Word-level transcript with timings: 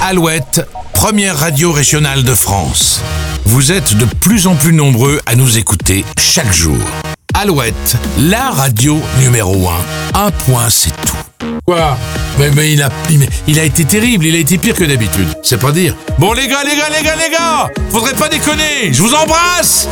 Alouette, 0.00 0.66
première 0.94 1.36
radio 1.36 1.72
régionale 1.72 2.22
de 2.22 2.34
France. 2.34 3.02
Vous 3.44 3.72
êtes 3.72 3.96
de 3.96 4.04
plus 4.04 4.46
en 4.46 4.54
plus 4.54 4.72
nombreux 4.72 5.20
à 5.26 5.34
nous 5.34 5.58
écouter 5.58 6.04
chaque 6.18 6.52
jour. 6.52 6.78
Alouette, 7.34 7.96
la 8.18 8.50
radio 8.50 9.00
numéro 9.18 9.68
1. 10.14 10.26
Un 10.26 10.30
point, 10.30 10.70
c'est 10.70 10.92
tout. 11.04 11.16
Quoi? 11.66 11.98
Mais, 12.38 12.50
mais 12.52 12.72
il, 12.72 12.82
a, 12.82 12.90
il 13.48 13.58
a 13.58 13.64
été 13.64 13.84
terrible, 13.84 14.24
il 14.24 14.36
a 14.36 14.38
été 14.38 14.56
pire 14.56 14.74
que 14.74 14.84
d'habitude. 14.84 15.28
C'est 15.42 15.58
pas 15.60 15.72
dire. 15.72 15.94
Bon 16.18 16.32
les 16.32 16.46
gars, 16.46 16.62
les 16.64 16.76
gars, 16.76 16.88
les 16.96 17.04
gars, 17.04 17.16
les 17.16 17.30
gars 17.30 17.68
Faudrait 17.90 18.14
pas 18.14 18.28
déconner 18.28 18.92
Je 18.92 19.02
vous 19.02 19.14
embrasse 19.14 19.88